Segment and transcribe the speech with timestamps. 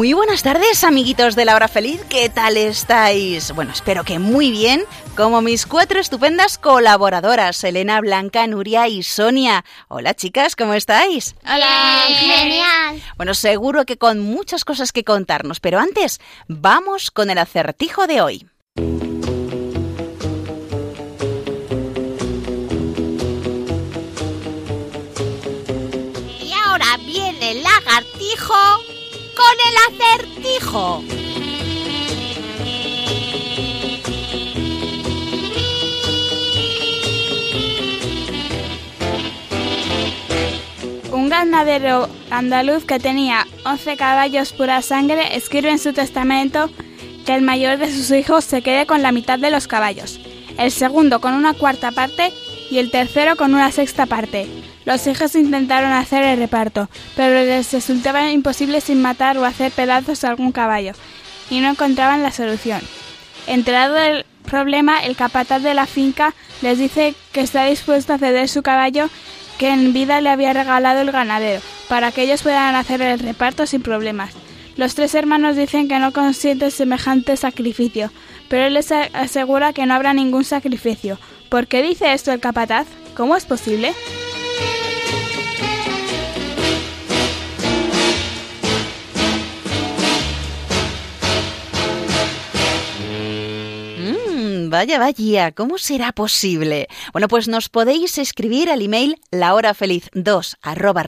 [0.00, 2.00] Muy buenas tardes, amiguitos de la hora feliz.
[2.08, 3.52] ¿Qué tal estáis?
[3.52, 4.82] Bueno, espero que muy bien,
[5.14, 9.62] como mis cuatro estupendas colaboradoras, Elena, Blanca, Nuria y Sonia.
[9.88, 11.34] Hola, chicas, ¿cómo estáis?
[11.44, 13.02] Hola, genial.
[13.18, 18.22] Bueno, seguro que con muchas cosas que contarnos, pero antes, vamos con el acertijo de
[18.22, 18.46] hoy.
[26.40, 28.54] Y ahora viene el lagartijo
[29.40, 31.02] con el acertijo.
[41.12, 46.70] Un ganadero andaluz que tenía 11 caballos pura sangre escribe en su testamento
[47.24, 50.20] que el mayor de sus hijos se quede con la mitad de los caballos,
[50.58, 52.32] el segundo con una cuarta parte
[52.70, 54.46] y el tercero con una sexta parte.
[54.84, 60.24] Los hijos intentaron hacer el reparto, pero les resultaba imposible sin matar o hacer pedazos
[60.24, 60.92] a algún caballo,
[61.50, 62.80] y no encontraban la solución.
[63.46, 68.48] Enterado del problema, el capataz de la finca les dice que está dispuesto a ceder
[68.48, 69.10] su caballo
[69.58, 73.66] que en vida le había regalado el ganadero, para que ellos puedan hacer el reparto
[73.66, 74.32] sin problemas.
[74.76, 78.10] Los tres hermanos dicen que no consienten semejante sacrificio,
[78.48, 81.18] pero él les asegura que no habrá ningún sacrificio.
[81.50, 82.86] ¿Por qué dice esto el capataz?
[83.16, 83.92] ¿Cómo es posible?
[94.70, 96.88] Vaya, vaya, ¿cómo será posible?
[97.12, 101.04] Bueno, pues nos podéis escribir al email lahorafeliz2 arroba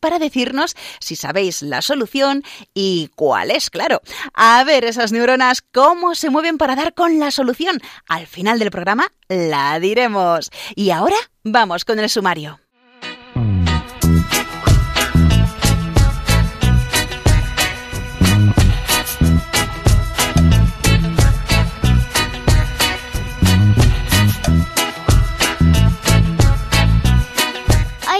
[0.00, 2.42] para decirnos si sabéis la solución
[2.74, 4.00] y cuál es, claro.
[4.34, 7.80] A ver esas neuronas, cómo se mueven para dar con la solución.
[8.08, 10.50] Al final del programa la diremos.
[10.74, 12.65] Y ahora vamos con el sumario.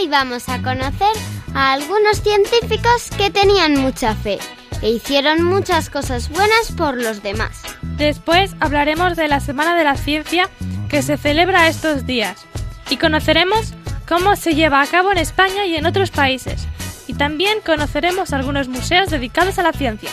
[0.07, 1.11] Hoy vamos a conocer
[1.53, 4.39] a algunos científicos que tenían mucha fe
[4.81, 7.61] e hicieron muchas cosas buenas por los demás.
[7.97, 10.49] Después hablaremos de la Semana de la Ciencia
[10.87, 12.45] que se celebra estos días
[12.89, 13.73] y conoceremos
[14.07, 16.65] cómo se lleva a cabo en España y en otros países.
[17.07, 20.09] Y también conoceremos algunos museos dedicados a la ciencia.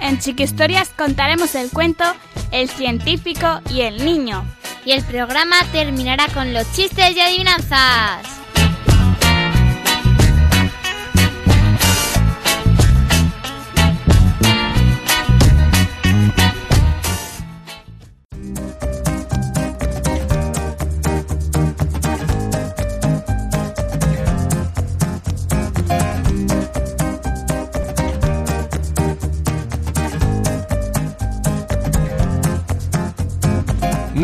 [0.00, 2.04] En Chiquistorias contaremos el cuento
[2.50, 4.42] El científico y el niño.
[4.86, 8.33] Y el programa terminará con los chistes y adivinanzas.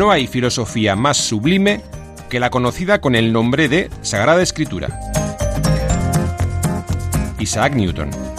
[0.01, 1.79] No hay filosofía más sublime
[2.27, 4.89] que la conocida con el nombre de Sagrada Escritura.
[7.37, 8.30] Isaac Newton.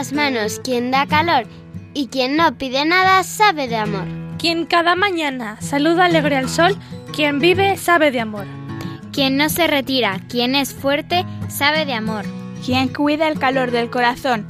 [0.00, 1.44] Las manos, quien da calor
[1.92, 4.06] y quien no pide nada sabe de amor.
[4.38, 6.74] Quien cada mañana saluda alegre al sol,
[7.14, 8.46] quien vive sabe de amor.
[9.12, 12.24] Quien no se retira, quien es fuerte, sabe de amor.
[12.64, 14.46] Quien cuida el calor del corazón,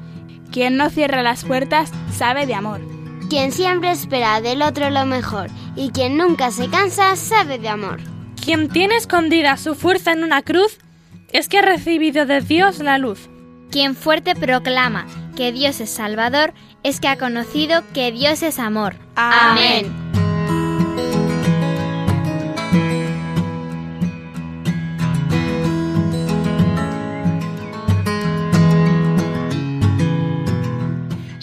[0.52, 2.80] quien no cierra las puertas, sabe de amor.
[3.28, 7.98] Quien siempre espera del otro lo mejor y quien nunca se cansa, sabe de amor.
[8.40, 10.78] Quien tiene escondida su fuerza en una cruz,
[11.32, 13.28] es que ha recibido de Dios la luz.
[13.72, 15.06] Quien fuerte proclama
[15.36, 18.96] que Dios es Salvador es que ha conocido que Dios es amor.
[19.16, 20.10] Amén.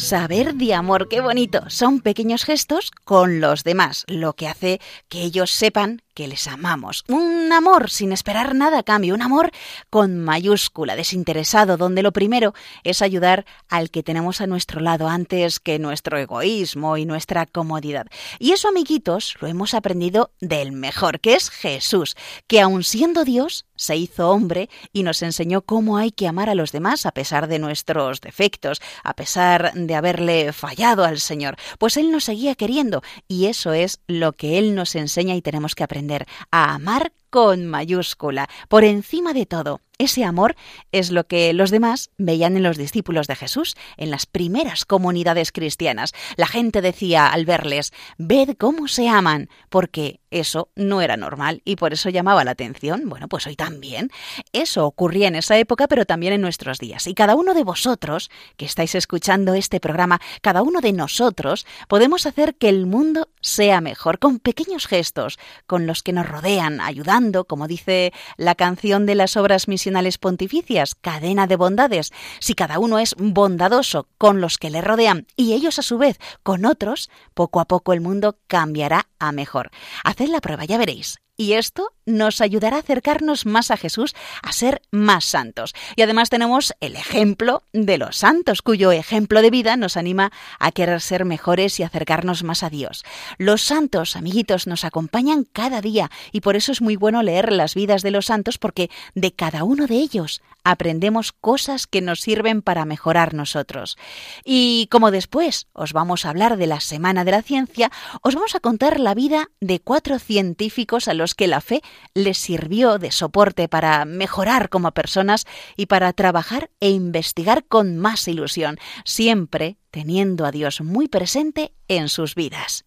[0.08, 1.64] Saber de amor, qué bonito.
[1.68, 4.80] Son pequeños gestos con los demás, lo que hace
[5.10, 7.04] que ellos sepan que les amamos.
[7.08, 9.52] Un amor sin esperar nada a cambio, un amor
[9.92, 15.60] con mayúscula, desinteresado, donde lo primero es ayudar al que tenemos a nuestro lado antes
[15.60, 18.08] que nuestro egoísmo y nuestra comodidad.
[18.40, 22.16] Y eso, amiguitos, lo hemos aprendido del mejor, que es Jesús,
[22.48, 26.56] que aun siendo Dios, se hizo hombre y nos enseñó cómo hay que amar a
[26.56, 31.58] los demás a pesar de nuestros defectos, a pesar de haberle fallado al Señor.
[31.78, 35.76] Pues Él nos seguía queriendo y eso es lo que Él nos enseña y tenemos
[35.76, 36.07] que aprender
[36.52, 39.82] a amar con mayúscula, por encima de todo.
[40.00, 40.56] Ese amor
[40.92, 45.52] es lo que los demás veían en los discípulos de Jesús, en las primeras comunidades
[45.52, 46.14] cristianas.
[46.36, 51.78] La gente decía al verles, ved cómo se aman, porque eso no era normal y
[51.78, 53.10] por eso llamaba la atención.
[53.10, 54.12] Bueno, pues hoy también.
[54.54, 57.08] Eso ocurría en esa época, pero también en nuestros días.
[57.08, 62.28] Y cada uno de vosotros, que estáis escuchando este programa, cada uno de nosotros, podemos
[62.28, 67.46] hacer que el mundo sea mejor con pequeños gestos, con los que nos rodean, ayudando,
[67.46, 69.87] como dice la canción de las obras misioneras
[70.18, 72.12] pontificias, cadena de bondades.
[72.40, 76.20] Si cada uno es bondadoso con los que le rodean y ellos a su vez
[76.44, 79.72] con otros, poco a poco el mundo cambiará a mejor.
[80.04, 81.20] Haced la prueba, ya veréis.
[81.40, 85.76] Y esto nos ayudará a acercarnos más a Jesús, a ser más santos.
[85.96, 90.72] Y además tenemos el ejemplo de los santos, cuyo ejemplo de vida nos anima a
[90.72, 93.06] querer ser mejores y acercarnos más a Dios.
[93.38, 97.76] Los santos, amiguitos, nos acompañan cada día y por eso es muy bueno leer las
[97.76, 100.42] vidas de los santos porque de cada uno de ellos
[100.72, 103.98] aprendemos cosas que nos sirven para mejorar nosotros.
[104.44, 107.92] Y como después os vamos a hablar de la Semana de la Ciencia,
[108.22, 111.82] os vamos a contar la vida de cuatro científicos a los que la fe
[112.14, 118.28] les sirvió de soporte para mejorar como personas y para trabajar e investigar con más
[118.28, 122.86] ilusión, siempre teniendo a Dios muy presente en sus vidas.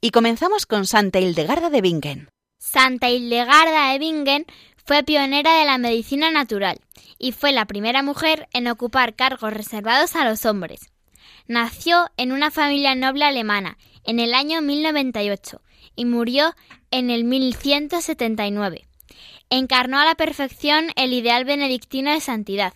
[0.00, 2.28] Y comenzamos con Santa Hildegarda de Bingen.
[2.58, 4.46] Santa Hildegarda de Bingen
[4.86, 6.78] fue pionera de la medicina natural
[7.18, 10.92] y fue la primera mujer en ocupar cargos reservados a los hombres.
[11.48, 15.60] Nació en una familia noble alemana en el año 1098
[15.96, 16.54] y murió
[16.92, 18.86] en el 1179.
[19.50, 22.72] Encarnó a la perfección el ideal benedictino de santidad,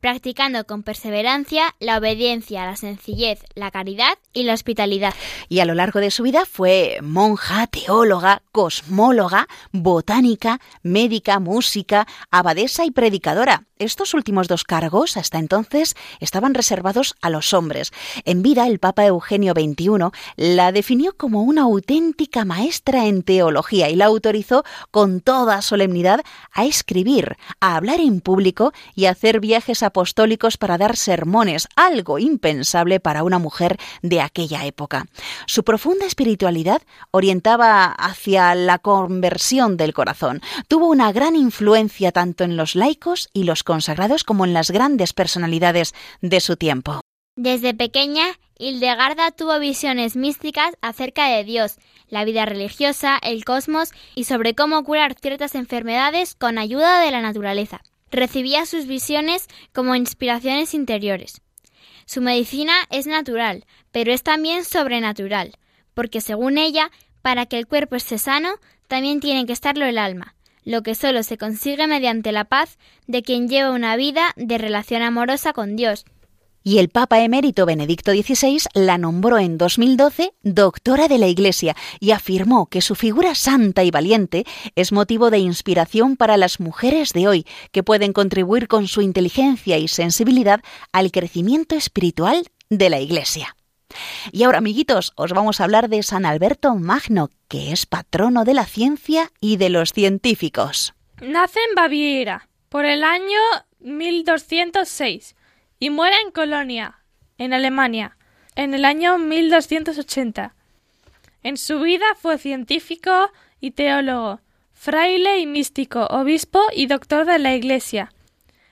[0.00, 5.14] practicando con perseverancia la obediencia, la sencillez, la caridad y la hospitalidad.
[5.48, 12.84] Y a lo largo de su vida fue monja, teóloga, cosmóloga, botánica, médica, música, abadesa
[12.84, 13.64] y predicadora.
[13.78, 17.92] Estos últimos dos cargos, hasta entonces, estaban reservados a los hombres.
[18.24, 23.96] En vida, el Papa Eugenio XXI la definió como una auténtica maestra en teología y
[23.96, 26.20] la autorizó con toda solemnidad
[26.52, 32.18] a escribir, a hablar en público y a hacer viajes apostólicos para dar sermones, algo
[32.18, 35.06] impensable para una mujer de aquella época.
[35.46, 40.40] Su profunda espiritualidad orientaba hacia la conversión del corazón.
[40.68, 45.12] Tuvo una gran influencia tanto en los laicos y los consagrados como en las grandes
[45.12, 47.00] personalidades de su tiempo.
[47.36, 48.26] Desde pequeña,
[48.58, 51.78] Hildegarda tuvo visiones místicas acerca de Dios,
[52.08, 57.20] la vida religiosa, el cosmos y sobre cómo curar ciertas enfermedades con ayuda de la
[57.20, 57.82] naturaleza.
[58.12, 61.42] Recibía sus visiones como inspiraciones interiores.
[62.06, 63.64] Su medicina es natural,
[63.94, 65.52] pero es también sobrenatural,
[65.94, 66.90] porque según ella,
[67.22, 68.48] para que el cuerpo esté sano,
[68.88, 70.34] también tiene que estarlo el alma
[70.64, 75.02] lo que solo se consigue mediante la paz de quien lleva una vida de relación
[75.02, 76.06] amorosa con Dios.
[76.66, 82.12] Y el Papa emérito Benedicto XVI la nombró en 2012 doctora de la Iglesia y
[82.12, 87.28] afirmó que su figura santa y valiente es motivo de inspiración para las mujeres de
[87.28, 93.54] hoy, que pueden contribuir con su inteligencia y sensibilidad al crecimiento espiritual de la Iglesia.
[94.32, 98.54] Y ahora, amiguitos, os vamos a hablar de San Alberto Magno, que es patrono de
[98.54, 100.94] la ciencia y de los científicos.
[101.20, 103.38] Nace en Baviera por el año
[103.80, 105.36] 1206
[105.78, 107.00] y muere en Colonia,
[107.38, 108.16] en Alemania,
[108.56, 110.54] en el año 1280.
[111.42, 114.40] En su vida fue científico y teólogo,
[114.72, 118.12] fraile y místico, obispo y doctor de la Iglesia.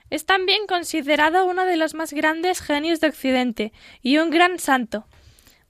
[0.09, 5.07] Es también considerado uno de los más grandes genios de Occidente y un gran santo.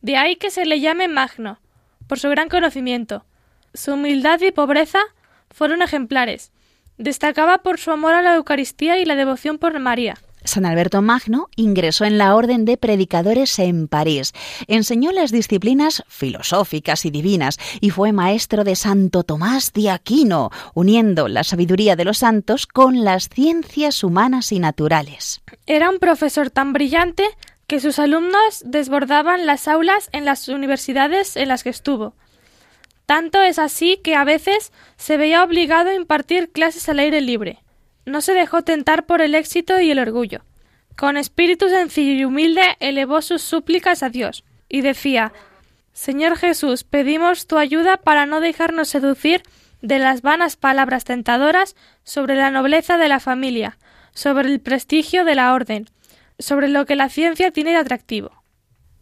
[0.03, 1.60] De ahí que se le llame Magno,
[2.07, 3.25] por su gran conocimiento.
[3.74, 5.00] Su humildad y pobreza
[5.50, 6.51] fueron ejemplares.
[6.98, 10.15] Destacaba por su amor a la Eucaristía y la devoción por María.
[10.43, 14.33] San Alberto Magno ingresó en la Orden de Predicadores en París.
[14.67, 21.29] Enseñó las disciplinas filosóficas y divinas y fue maestro de Santo Tomás de Aquino, uniendo
[21.29, 25.41] la sabiduría de los santos con las ciencias humanas y naturales.
[25.65, 27.24] Era un profesor tan brillante
[27.73, 32.13] que sus alumnos desbordaban las aulas en las universidades en las que estuvo.
[33.07, 37.63] Tanto es así que a veces se veía obligado a impartir clases al aire libre.
[38.05, 40.43] No se dejó tentar por el éxito y el orgullo.
[40.95, 45.33] Con espíritu sencillo y humilde elevó sus súplicas a Dios y decía
[45.93, 49.41] Señor Jesús, pedimos tu ayuda para no dejarnos seducir
[49.81, 53.79] de las vanas palabras tentadoras sobre la nobleza de la familia,
[54.13, 55.89] sobre el prestigio de la orden,
[56.43, 58.43] sobre lo que la ciencia tiene de atractivo.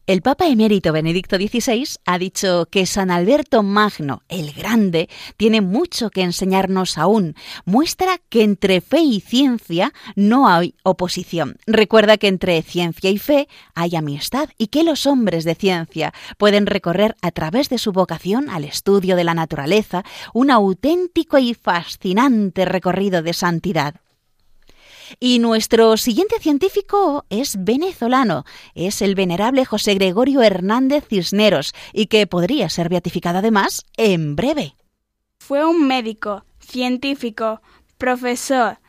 [0.07, 5.07] El Papa emérito Benedicto XVI ha dicho que San Alberto Magno, el Grande,
[5.37, 7.35] tiene mucho que enseñarnos aún.
[7.65, 11.55] Muestra que entre fe y ciencia no hay oposición.
[11.65, 16.65] Recuerda que entre ciencia y fe hay amistad y que los hombres de ciencia pueden
[16.65, 22.65] recorrer a través de su vocación al estudio de la naturaleza un auténtico y fascinante
[22.65, 24.00] recorrido de santidad.
[25.19, 32.27] Y nuestro siguiente científico es venezolano, es el venerable José Gregorio Hernández Cisneros, y que
[32.27, 34.75] podría ser beatificado además en breve.
[35.39, 37.61] Fue un médico, científico,
[37.97, 38.79] profesor,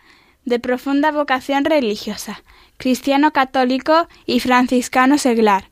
[0.44, 2.42] de profunda vocación religiosa,
[2.76, 5.70] cristiano católico y franciscano seglar,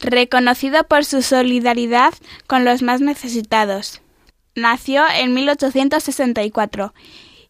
[0.00, 2.14] reconocido por su solidaridad
[2.46, 4.02] con los más necesitados.
[4.54, 6.94] Nació en 1864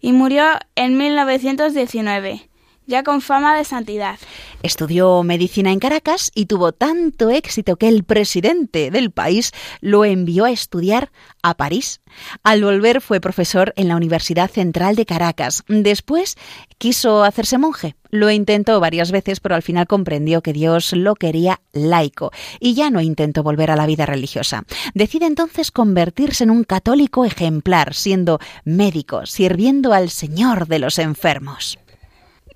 [0.06, 0.44] y murió
[0.76, 2.48] en 1919,
[2.86, 4.18] ya con fama de santidad.
[4.62, 10.44] Estudió medicina en Caracas y tuvo tanto éxito que el presidente del país lo envió
[10.44, 11.10] a estudiar
[11.42, 12.00] a París.
[12.42, 15.62] Al volver fue profesor en la Universidad Central de Caracas.
[15.68, 16.36] Después
[16.78, 17.96] quiso hacerse monje.
[18.10, 22.90] Lo intentó varias veces, pero al final comprendió que Dios lo quería laico y ya
[22.90, 24.64] no intentó volver a la vida religiosa.
[24.94, 31.78] Decide entonces convertirse en un católico ejemplar, siendo médico, sirviendo al Señor de los enfermos.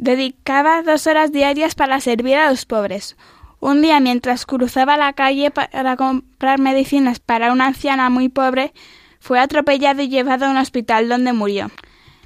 [0.01, 3.19] Dedicaba dos horas diarias para servir a los pobres.
[3.61, 8.73] Un día, mientras cruzaba la calle para comprar medicinas para una anciana muy pobre,
[9.19, 11.71] fue atropellado y llevado a un hospital donde murió.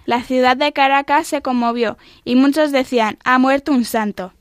[0.07, 4.35] La ciudad de Caracas se conmovió y muchos decían ha muerto un santo.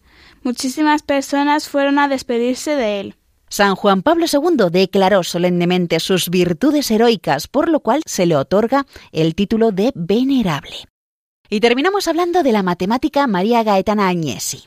[0.43, 3.15] Muchísimas personas fueron a despedirse de él.
[3.49, 8.85] San Juan Pablo II declaró solemnemente sus virtudes heroicas, por lo cual se le otorga
[9.11, 10.85] el título de venerable.
[11.53, 14.63] Y terminamos hablando de la matemática María Gaetana Agnesi.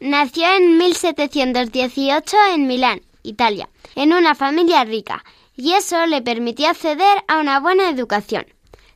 [0.00, 5.24] Nació en 1718 en Milán, Italia, en una familia rica,
[5.56, 8.44] y eso le permitió acceder a una buena educación.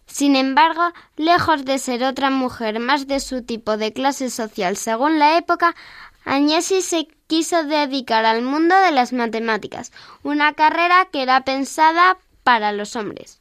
[0.05, 0.83] Sin embargo,
[1.17, 5.75] lejos de ser otra mujer más de su tipo de clase social según la época,
[6.27, 12.71] Agnesi se quiso dedicar al mundo de las matemáticas, una carrera que era pensada para
[12.71, 13.41] los hombres.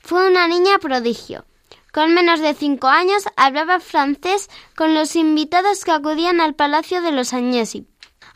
[0.00, 1.44] Fue una niña prodigio.
[1.92, 7.12] Con menos de cinco años hablaba francés con los invitados que acudían al palacio de
[7.12, 7.86] los Agnesi,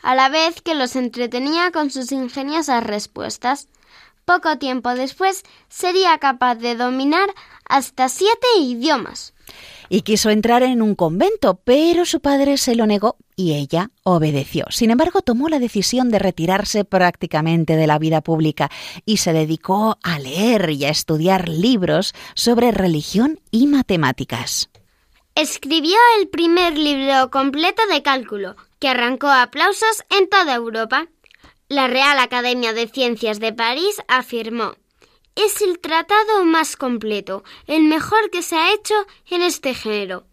[0.01, 3.67] a la vez que los entretenía con sus ingeniosas respuestas.
[4.25, 7.29] Poco tiempo después sería capaz de dominar
[7.69, 9.32] hasta siete idiomas.
[9.93, 14.65] Y quiso entrar en un convento, pero su padre se lo negó y ella obedeció.
[14.71, 18.71] Sin embargo, tomó la decisión de retirarse prácticamente de la vida pública
[19.05, 24.71] y se dedicó a leer y a estudiar libros sobre religión y matemáticas.
[25.35, 31.05] Escribió el primer libro completo de cálculo, que arrancó aplausos en toda Europa.
[31.69, 34.73] La Real Academia de Ciencias de París afirmó
[35.35, 38.93] es el tratado más completo, el mejor que se ha hecho
[39.29, 40.25] en este género.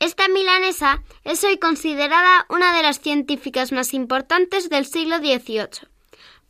[0.00, 5.88] Esta milanesa es hoy considerada una de las científicas más importantes del siglo XVIII.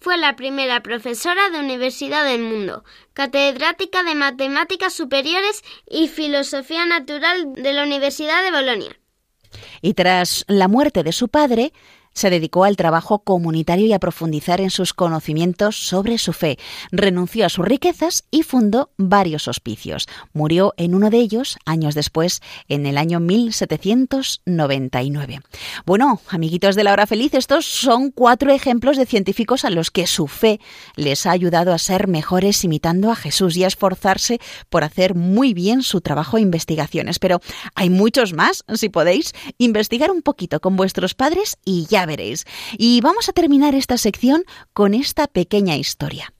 [0.00, 2.82] Fue la primera profesora de universidad del mundo,
[3.12, 8.98] catedrática de matemáticas superiores y filosofía natural de la Universidad de Bolonia.
[9.80, 11.72] Y tras la muerte de su padre,
[12.12, 16.58] se dedicó al trabajo comunitario y a profundizar en sus conocimientos sobre su fe.
[16.90, 20.06] Renunció a sus riquezas y fundó varios hospicios.
[20.32, 25.40] Murió en uno de ellos años después, en el año 1799.
[25.86, 30.06] Bueno, amiguitos de la hora feliz, estos son cuatro ejemplos de científicos a los que
[30.06, 30.60] su fe
[30.96, 35.54] les ha ayudado a ser mejores imitando a Jesús y a esforzarse por hacer muy
[35.54, 37.18] bien su trabajo e investigaciones.
[37.18, 37.40] Pero
[37.74, 42.44] hay muchos más, si podéis, investigar un poquito con vuestros padres y ya veréis.
[42.76, 46.32] Y vamos a terminar esta sección con esta pequeña historia.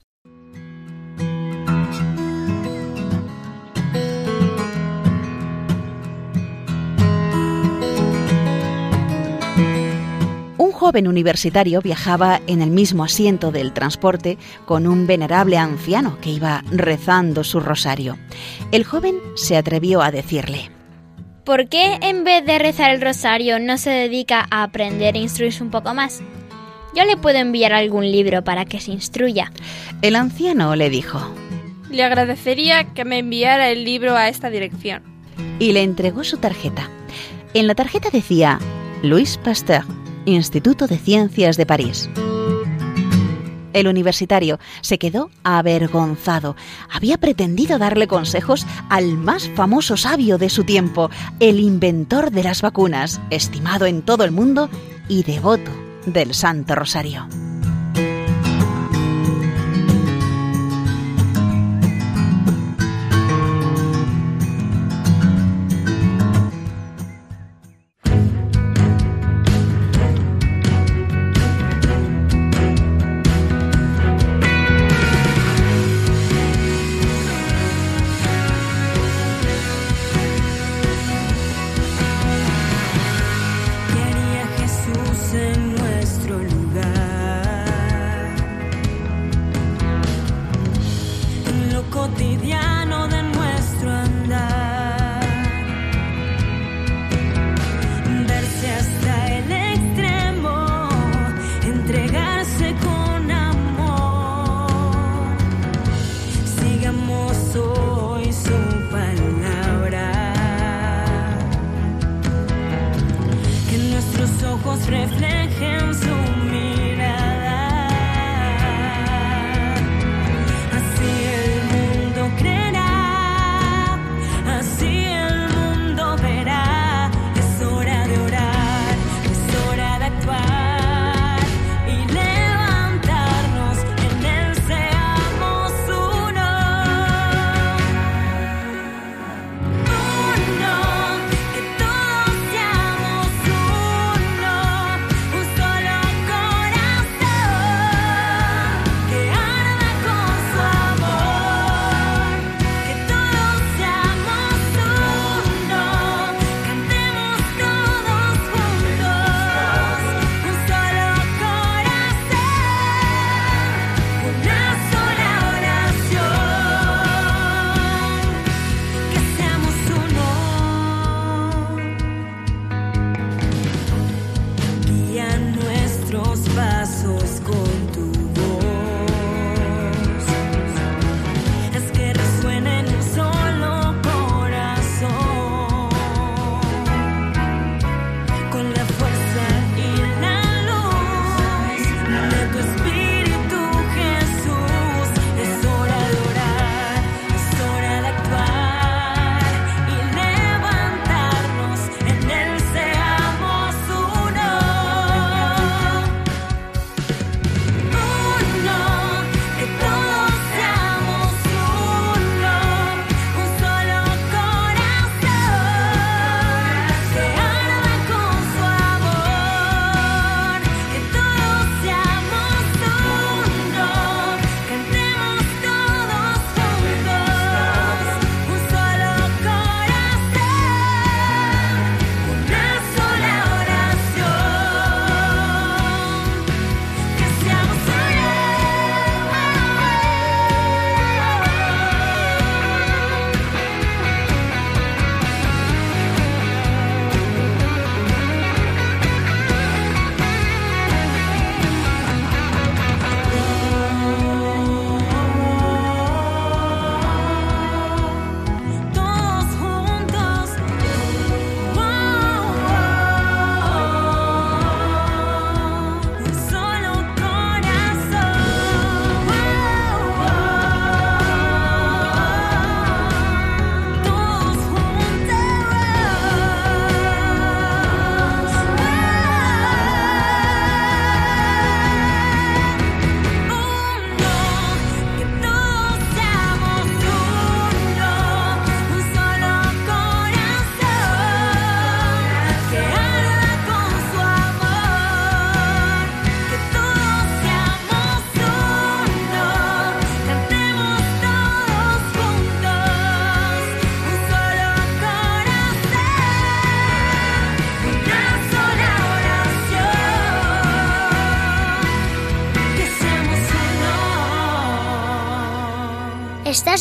[10.57, 16.29] Un joven universitario viajaba en el mismo asiento del transporte con un venerable anciano que
[16.29, 18.17] iba rezando su rosario.
[18.71, 20.71] El joven se atrevió a decirle,
[21.43, 25.61] ¿Por qué en vez de rezar el rosario no se dedica a aprender e instruirse
[25.61, 26.21] un poco más?
[26.95, 29.51] Yo le puedo enviar algún libro para que se instruya.
[30.01, 31.19] El anciano le dijo.
[31.89, 35.03] Le agradecería que me enviara el libro a esta dirección.
[35.59, 36.89] Y le entregó su tarjeta.
[37.53, 38.59] En la tarjeta decía
[39.01, 39.83] Luis Pasteur,
[40.25, 42.09] Instituto de Ciencias de París.
[43.73, 46.55] El universitario se quedó avergonzado.
[46.91, 52.61] Había pretendido darle consejos al más famoso sabio de su tiempo, el inventor de las
[52.61, 54.69] vacunas, estimado en todo el mundo
[55.07, 55.71] y devoto
[56.05, 57.27] del Santo Rosario.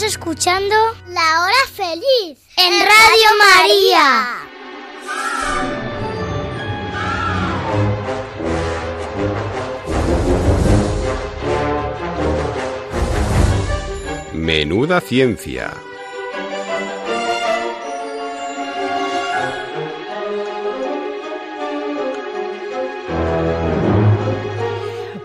[0.02, 0.74] Escuchando
[1.08, 4.38] La Hora Feliz en, Radio, María.
[14.32, 15.72] Menuda ciencia.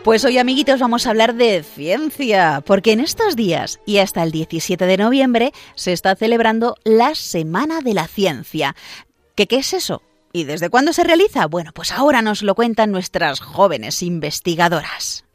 [0.08, 4.32] Pues hoy, amiguitos, vamos a hablar de ciencia, porque en estos días y hasta el
[4.32, 8.74] 17 de noviembre se está celebrando la Semana de la Ciencia.
[9.36, 10.02] ¿Qué, es eso?
[10.32, 11.48] ¿Y desde cuándo se realiza?
[11.48, 15.26] Bueno, pues ahora nos lo cuentan nuestras jóvenes investigadoras.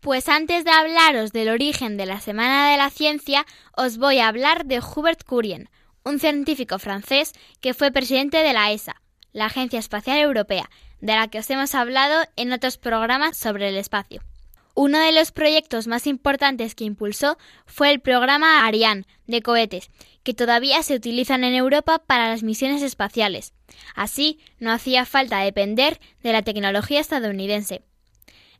[0.00, 4.26] Pues antes de hablaros del origen de la Semana de la Ciencia, os voy a
[4.26, 5.70] hablar de Hubert Curien,
[6.04, 9.00] un científico francés que fue presidente de la ESA,
[9.32, 10.68] la Agencia Espacial Europea,
[11.00, 14.22] de la que os hemos hablado en otros programas sobre el espacio.
[14.74, 19.90] Uno de los proyectos más importantes que impulsó fue el programa Ariane de cohetes,
[20.22, 23.54] que todavía se utilizan en Europa para las misiones espaciales.
[23.94, 27.82] Así, no hacía falta depender de la tecnología estadounidense.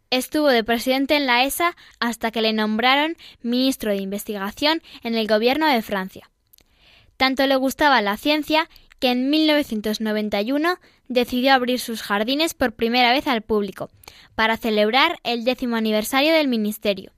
[0.08, 5.26] Estuvo de presidente en la ESA hasta que le nombraron ministro de Investigación en el
[5.26, 6.30] gobierno de Francia.
[7.16, 10.78] Tanto le gustaba la ciencia que en 1991
[11.08, 13.90] decidió abrir sus jardines por primera vez al público,
[14.34, 17.12] para celebrar el décimo aniversario del ministerio.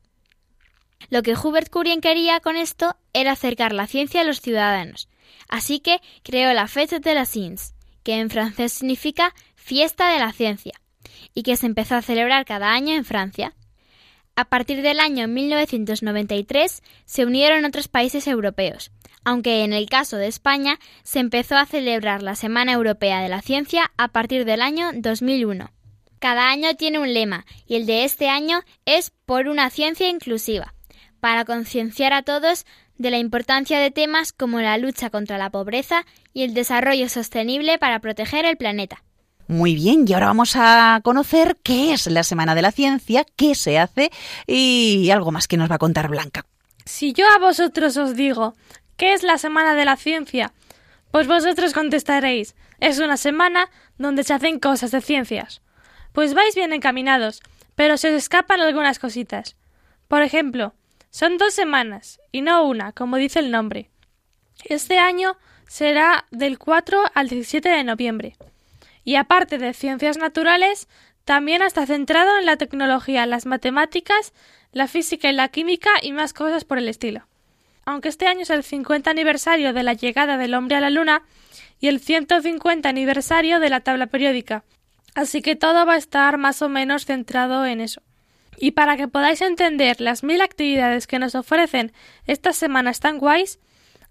[1.11, 5.09] Lo que Hubert Curien quería con esto era acercar la ciencia a los ciudadanos,
[5.49, 10.33] así que creó la Fête de la Science, que en francés significa Fiesta de la
[10.33, 10.81] Ciencia,
[11.35, 13.55] y que se empezó a celebrar cada año en Francia.
[14.37, 18.93] A partir del año 1993 se unieron otros países europeos,
[19.25, 23.43] aunque en el caso de España se empezó a celebrar la Semana Europea de la
[23.43, 25.71] Ciencia a partir del año 2001.
[26.19, 30.75] Cada año tiene un lema y el de este año es por una ciencia inclusiva,
[31.21, 36.05] para concienciar a todos de la importancia de temas como la lucha contra la pobreza
[36.33, 39.03] y el desarrollo sostenible para proteger el planeta.
[39.47, 43.55] Muy bien, y ahora vamos a conocer qué es la Semana de la Ciencia, qué
[43.55, 44.11] se hace
[44.47, 46.45] y algo más que nos va a contar Blanca.
[46.85, 48.55] Si yo a vosotros os digo
[48.99, 50.53] ¿Qué es la Semana de la Ciencia?
[51.13, 55.63] Pues vosotros contestaréis, es una semana donde se hacen cosas de ciencias.
[56.13, 57.41] Pues vais bien encaminados,
[57.77, 59.55] pero se os escapan algunas cositas.
[60.09, 60.75] Por ejemplo,
[61.11, 63.89] son dos semanas, y no una, como dice el nombre.
[64.65, 65.37] Este año
[65.69, 68.37] será del 4 al 17 de noviembre.
[69.05, 70.89] Y aparte de ciencias naturales,
[71.25, 74.33] también está centrado en la tecnología, las matemáticas,
[74.73, 77.29] la física y la química y más cosas por el estilo
[77.89, 81.23] aunque este año es el 50 aniversario de la llegada del hombre a la Luna
[81.81, 84.63] y el 150 aniversario de la tabla periódica.
[85.15, 88.03] Así que todo va a estar más o menos centrado en eso.
[88.59, 91.93] Y para que podáis entender las mil actividades que nos ofrecen
[92.27, 93.59] estas semanas tan guays,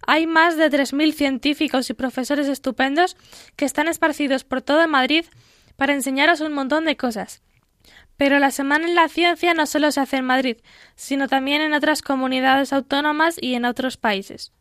[0.08, 3.16] hay más de 3.000 científicos y profesores estupendos
[3.56, 5.26] que están esparcidos por todo Madrid
[5.76, 7.44] para enseñaros un montón de cosas.
[8.18, 10.58] Pero la Semana en la Ciencia no solo se hace en Madrid,
[10.96, 14.52] sino también en otras comunidades autónomas y en otros países.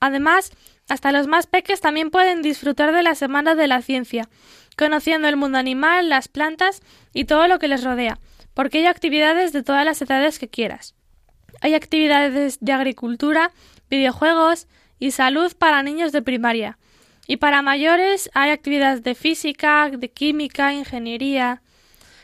[0.00, 0.52] Además,
[0.88, 4.28] hasta los más peques también pueden disfrutar de la Semana de la Ciencia,
[4.76, 6.80] conociendo el mundo animal, las plantas
[7.12, 8.18] y todo lo que les rodea,
[8.54, 10.94] porque hay actividades de todas las edades que quieras.
[11.60, 13.52] Hay actividades de agricultura,
[13.88, 14.66] videojuegos
[14.98, 16.78] y salud para niños de primaria.
[17.26, 21.62] Y para mayores hay actividades de física, de química, ingeniería,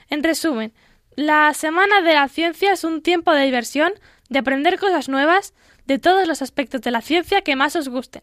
[0.09, 0.73] en resumen,
[1.15, 3.93] la Semana de la Ciencia es un tiempo de diversión,
[4.29, 5.55] de aprender cosas nuevas,
[5.87, 8.23] de todos los aspectos de la ciencia que más os gusten.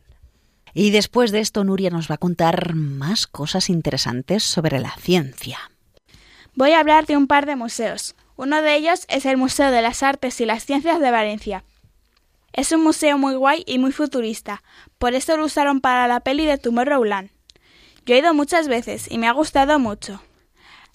[0.74, 5.60] Y después de esto, Nuria nos va a contar más cosas interesantes sobre la ciencia.
[6.56, 8.16] Voy a hablar de un par de museos.
[8.36, 11.64] Uno de ellos es el Museo de las Artes y las Ciencias de Valencia.
[12.54, 14.62] Es un museo muy guay y muy futurista,
[15.00, 17.32] por eso lo usaron para la peli de Tomorrowland.
[18.06, 20.22] Yo he ido muchas veces y me ha gustado mucho.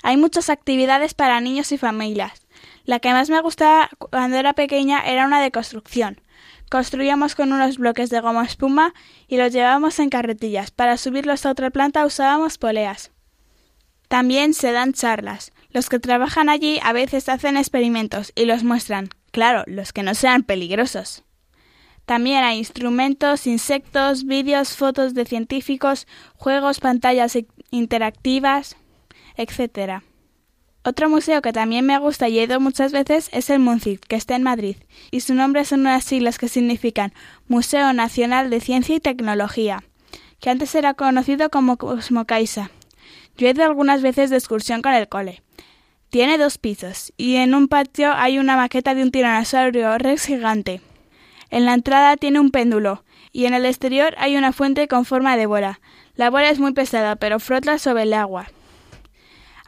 [0.02, 2.46] Hay muchas actividades para niños y familias.
[2.84, 6.20] La que más me gustaba cuando era pequeña era una de construcción.
[6.70, 8.94] Construíamos con unos bloques de goma espuma
[9.26, 10.70] y los llevábamos en carretillas.
[10.70, 13.10] Para subirlos a otra planta usábamos poleas.
[14.08, 15.52] También se dan charlas.
[15.70, 19.10] Los que trabajan allí a veces hacen experimentos y los muestran.
[19.32, 21.24] Claro, los que no sean peligrosos.
[22.06, 26.06] También hay instrumentos, insectos, vídeos, fotos de científicos,
[26.36, 27.36] juegos, pantallas
[27.70, 28.76] interactivas
[29.38, 30.02] etc.
[30.84, 34.16] Otro museo que también me gusta y he ido muchas veces es el MUNCID, que
[34.16, 34.76] está en Madrid,
[35.10, 37.12] y su nombre son unas siglas que significan
[37.46, 39.82] Museo Nacional de Ciencia y Tecnología,
[40.40, 42.70] que antes era conocido como Cosmocaisa.
[43.36, 45.42] Yo he ido algunas veces de excursión con el cole.
[46.10, 50.80] Tiene dos pisos, y en un patio hay una maqueta de un tiranosaurio rex gigante.
[51.50, 55.36] En la entrada tiene un péndulo, y en el exterior hay una fuente con forma
[55.36, 55.80] de bola.
[56.14, 58.48] La bola es muy pesada, pero flota sobre el agua.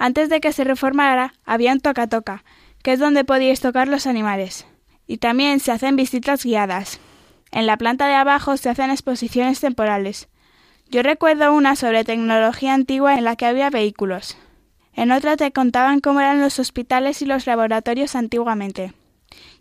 [0.02, 2.42] Antes de que se reformara, había un toca-toca,
[2.82, 4.66] que es donde podíais tocar los animales.
[5.06, 7.00] y también se hacen visitas guiadas.
[7.50, 10.28] En la planta de abajo se hacen exposiciones temporales.
[10.88, 14.38] Yo recuerdo una sobre tecnología antigua en la que había vehículos.
[14.94, 18.94] En otra te contaban cómo eran los hospitales y los laboratorios antiguamente.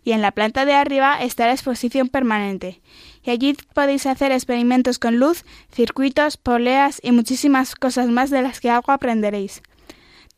[0.04, 2.80] Y en la planta de arriba está la exposición permanente.
[3.24, 8.60] Y allí podéis hacer experimentos con luz, circuitos, poleas y muchísimas cosas más de las
[8.60, 9.62] que algo aprenderéis.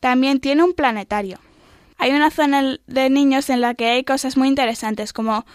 [0.02, 1.38] También tiene un planetario.
[1.96, 5.46] Hay una zona de niños en la que hay cosas muy interesantes como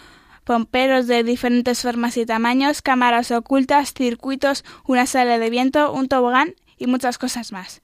[0.44, 6.54] pomperos de diferentes formas y tamaños, cámaras ocultas, circuitos, una sala de viento, un tobogán
[6.78, 7.82] y muchas cosas más.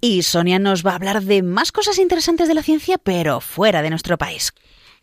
[0.00, 3.82] Y Sonia nos va a hablar de más cosas interesantes de la ciencia, pero fuera
[3.82, 4.54] de nuestro país.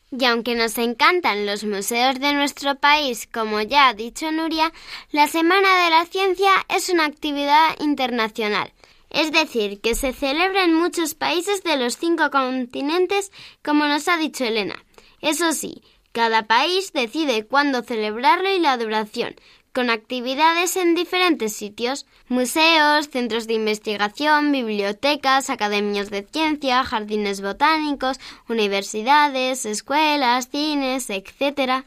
[0.09, 4.73] Y aunque nos encantan los museos de nuestro país, como ya ha dicho Nuria,
[5.11, 8.73] la Semana de la Ciencia es una actividad internacional.
[9.15, 13.31] Es decir, que se celebra en muchos países de los cinco continentes,
[13.63, 14.75] como nos ha dicho Elena.
[15.21, 19.35] Eso sí, cada país decide cuándo celebrarlo y la duración,
[19.71, 28.19] con actividades en diferentes sitios, museos, centros de investigación, bibliotecas, academias de ciencia, jardines botánicos,
[28.49, 31.85] universidades, escuelas, cines, etc.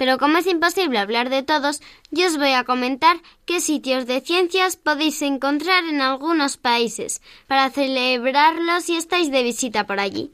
[0.00, 4.22] Pero como es imposible hablar de todos, yo os voy a comentar qué sitios de
[4.22, 10.30] ciencias podéis encontrar en algunos países para celebrarlos si estáis de visita por allí.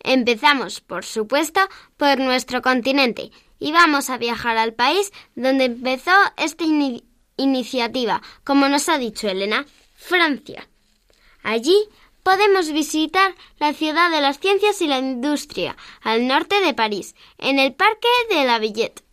[0.00, 1.60] Empezamos, por supuesto,
[1.98, 6.64] por nuestro continente y vamos a viajar al país donde empezó esta
[7.36, 10.66] iniciativa, como nos ha dicho Elena, Francia.
[11.42, 11.76] Allí
[12.24, 17.60] podemos visitar la ciudad de las ciencias y la industria, al norte de París, en
[17.60, 19.04] el Parque de la Villette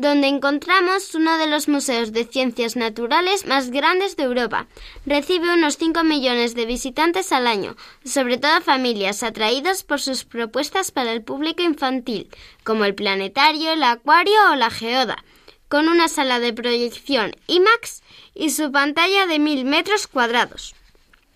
[0.00, 4.68] donde encontramos uno de los museos de ciencias naturales más grandes de Europa.
[5.06, 10.92] Recibe unos 5 millones de visitantes al año, sobre todo familias atraídas por sus propuestas
[10.92, 12.30] para el público infantil,
[12.62, 15.24] como el planetario, el acuario o la geoda,
[15.68, 18.02] con una sala de proyección IMAX
[18.34, 20.76] y su pantalla de mil metros cuadrados.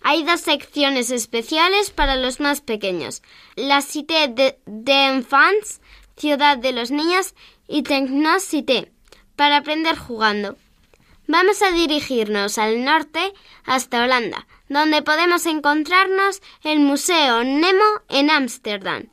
[0.03, 3.21] Hay dos secciones especiales para los más pequeños.
[3.55, 5.79] La Cité de, Enfants,
[6.17, 7.33] Ciudad de los Niños,
[7.69, 8.91] y Tecnocité
[9.37, 10.57] para aprender jugando.
[11.27, 19.05] Vamos a dirigirnos al norte hasta Holanda, donde podemos encontrarnos el Museo Nemo en Ámsterdam.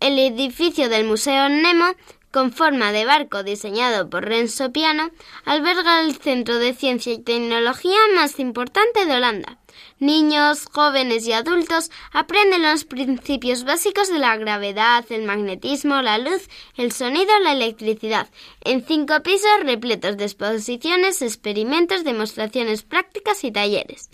[0.00, 1.94] El edificio del Museo Nemo,
[2.34, 5.12] con forma de barco diseñado por Renzo Piano,
[5.44, 9.58] alberga el centro de ciencia y tecnología más importante de Holanda.
[10.00, 16.48] Niños, jóvenes y adultos aprenden los principios básicos de la gravedad, el magnetismo, la luz,
[16.76, 18.26] el sonido, la electricidad,
[18.64, 24.10] en cinco pisos repletos de exposiciones, experimentos, demostraciones prácticas y talleres.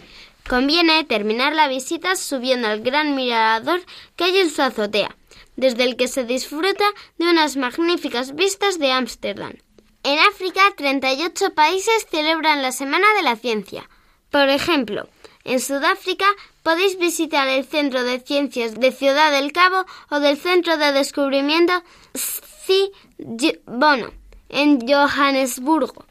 [0.46, 3.80] Conviene terminar la visita subiendo al gran mirador
[4.16, 5.16] que hay en su azotea,
[5.60, 6.84] desde el que se disfruta
[7.18, 9.52] de unas magníficas vistas de Ámsterdam.
[10.02, 13.88] En África, 38 países celebran la Semana de la Ciencia.
[14.30, 15.08] Por ejemplo,
[15.44, 16.26] en Sudáfrica
[16.62, 21.82] podéis visitar el Centro de Ciencias de Ciudad del Cabo o del Centro de Descubrimiento
[23.66, 24.12] Bono
[24.48, 26.06] en Johannesburgo,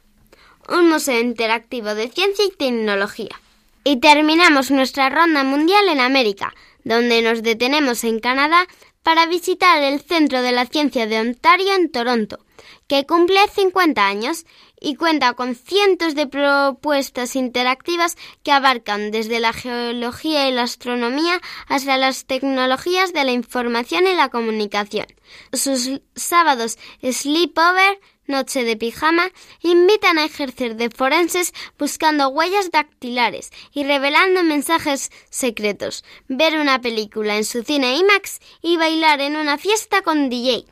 [0.68, 3.42] un museo interactivo de ciencia y tecnología.
[3.84, 8.68] Y terminamos nuestra ronda mundial en América, donde nos detenemos en Canadá
[9.04, 12.40] para visitar el Centro de la Ciencia de Ontario en Toronto,
[12.88, 14.46] que cumple 50 años
[14.80, 21.42] y cuenta con cientos de propuestas interactivas que abarcan desde la geología y la astronomía
[21.68, 25.08] hasta las tecnologías de la información y la comunicación.
[25.54, 33.84] Sus sábados sleepover Noche de Pijama, invitan a ejercer de forenses buscando huellas dactilares y
[33.84, 40.02] revelando mensajes secretos, ver una película en su cine IMAX y bailar en una fiesta
[40.04, 40.66] con DJ.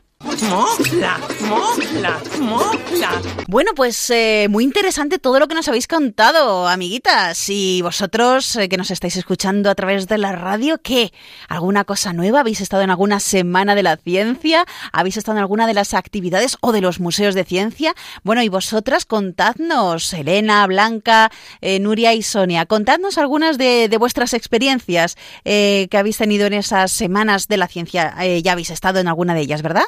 [3.47, 7.49] Bueno, pues eh, muy interesante todo lo que nos habéis contado, amiguitas.
[7.49, 11.11] Y vosotros eh, que nos estáis escuchando a través de la radio, ¿qué?
[11.47, 12.41] ¿Alguna cosa nueva?
[12.41, 14.65] ¿Habéis estado en alguna semana de la ciencia?
[14.91, 17.93] ¿Habéis estado en alguna de las actividades o de los museos de ciencia?
[18.23, 24.33] Bueno, y vosotras contadnos, Elena, Blanca, eh, Nuria y Sonia, contadnos algunas de, de vuestras
[24.33, 28.15] experiencias que habéis tenido en esas semanas de la ciencia.
[28.41, 29.85] ya habéis estado en alguna de ellas, ¿verdad?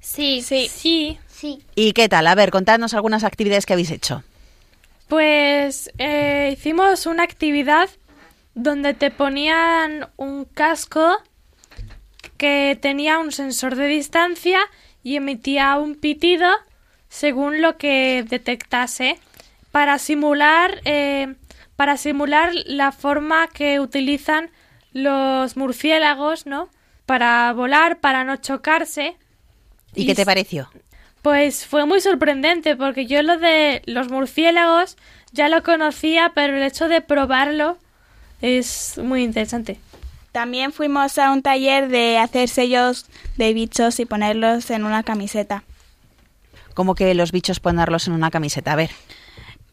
[0.00, 0.68] Sí, sí.
[0.68, 1.18] Sí.
[1.28, 1.62] Sí.
[1.74, 2.26] ¿Y qué tal?
[2.26, 4.24] A ver, contadnos algunas actividades que habéis hecho.
[5.08, 7.88] Pues eh, hicimos una actividad
[8.54, 11.16] donde te ponían un casco
[12.36, 14.58] que tenía un sensor de distancia
[15.02, 16.50] y emitía un pitido
[17.08, 19.18] según lo que detectase
[19.70, 21.36] para simular eh,
[21.76, 24.50] para simular la forma que utilizan
[24.92, 26.68] los murciélagos, ¿no?
[27.06, 29.16] Para volar, para no chocarse
[29.94, 30.70] ¿Y, Y qué te pareció?
[31.22, 34.96] Pues fue muy sorprendente porque yo lo de los murciélagos
[35.32, 37.76] ya lo conocía, pero el hecho de probarlo
[38.40, 39.78] es muy interesante.
[40.32, 45.64] También fuimos a un taller de hacer sellos de bichos y ponerlos en una camiseta.
[46.74, 48.72] Como que los bichos ponerlos en una camiseta.
[48.72, 48.90] A ver.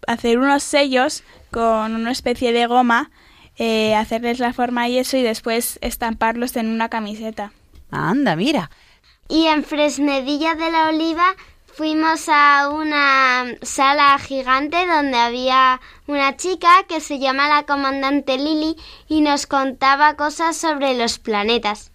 [0.07, 3.11] Hacer unos sellos con una especie de goma,
[3.57, 7.51] eh, hacerles la forma y eso y después estamparlos en una camiseta.
[7.91, 8.71] Anda, mira.
[9.27, 11.35] Y en Fresnedilla de la Oliva
[11.65, 18.75] fuimos a una sala gigante donde había una chica que se llama la comandante Lily
[19.07, 21.91] y nos contaba cosas sobre los planetas.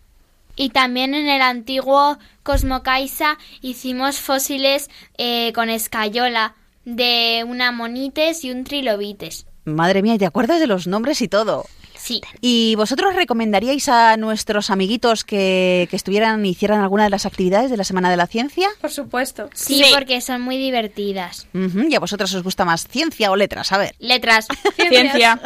[0.56, 8.50] Y también en el antiguo Cosmocaisa hicimos fósiles eh, con escayola de una monites y
[8.50, 9.46] un trilobites.
[9.64, 11.64] Madre mía, ¿te acuerdas de los nombres y todo?
[12.10, 12.20] Sí.
[12.40, 17.70] ¿Y vosotros recomendaríais a nuestros amiguitos que, que estuvieran y hicieran alguna de las actividades
[17.70, 18.68] de la Semana de la Ciencia?
[18.80, 19.48] Por supuesto.
[19.54, 21.46] Sí, porque son muy divertidas.
[21.54, 23.70] ¿Y a vosotros os gusta más ciencia o letras?
[23.70, 23.94] A ver.
[24.00, 24.48] Letras.
[24.88, 25.40] Ciencia.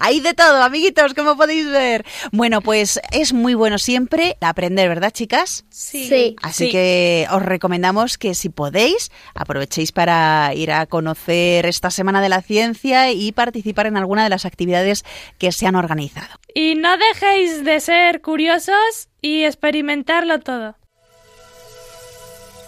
[0.00, 2.04] Hay de todo, amiguitos, como podéis ver.
[2.32, 5.64] Bueno, pues es muy bueno siempre aprender, ¿verdad, chicas?
[5.70, 6.34] Sí.
[6.42, 6.72] Así Sí.
[6.72, 12.40] que os recomendamos que si podéis, aprovechéis para ir a conocer esta Semana de la
[12.42, 15.04] Ciencia y participar en alguna de las actividades
[15.38, 16.40] que se han organizado.
[16.54, 20.76] Y no dejéis de ser curiosos y experimentarlo todo.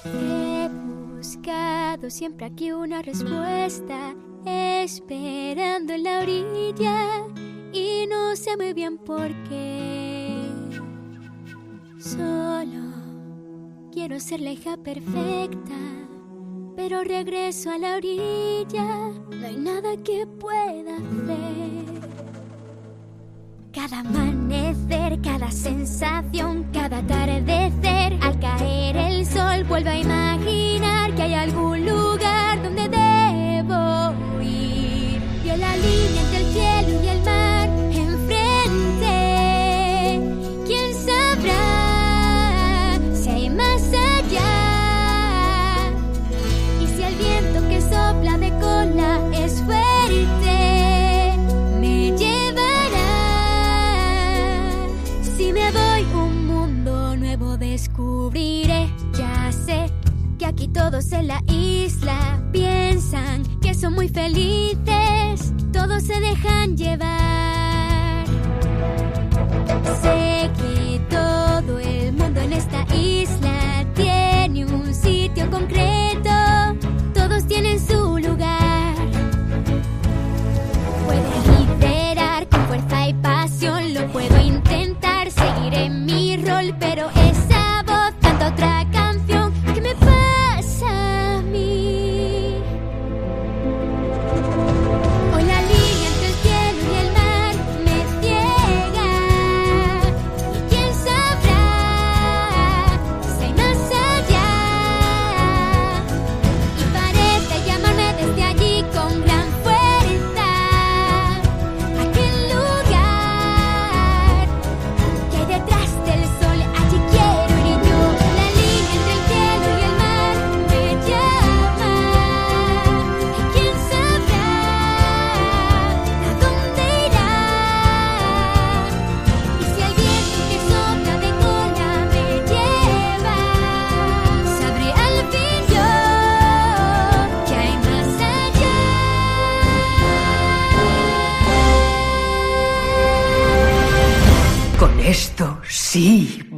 [0.05, 7.27] He buscado siempre aquí una respuesta, esperando en la orilla
[7.73, 10.47] y no sé muy bien por qué.
[11.99, 12.95] Solo
[13.93, 15.77] quiero ser la hija perfecta,
[16.77, 21.89] pero regreso a la orilla, no hay nada que pueda hacer.
[23.73, 31.35] Cada amanecer, cada sensación, cada atardecer, al caer el sol vuelvo a imaginar que hay
[31.35, 35.21] algún lugar donde debo ir.
[35.45, 37.48] Y la línea entre el cielo y el mar
[57.79, 58.93] descubriré.
[59.17, 59.87] Ya sé
[60.37, 65.55] que aquí todos en la isla piensan que son muy felices.
[65.73, 68.27] Todos se dejan llevar.
[70.03, 76.08] Sé que todo el mundo en esta isla tiene un sitio concreto.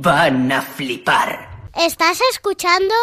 [0.03, 1.69] Van a flipar.
[1.75, 2.95] ¿Estás escuchando?